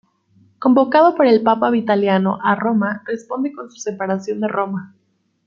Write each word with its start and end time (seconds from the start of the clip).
Convocado 0.57 1.13
por 1.13 1.27
el 1.27 1.43
Papa 1.43 1.69
Vitaliano 1.69 2.39
a 2.41 2.55
Roma, 2.55 3.03
responde 3.05 3.53
con 3.53 3.69
su 3.69 3.77
separación 3.79 4.41
de 4.41 4.47
Roma. 4.47 4.95